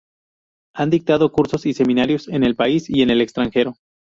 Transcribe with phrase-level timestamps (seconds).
[0.73, 3.75] Han dictado cursos y seminarios en el país y en el extranjero.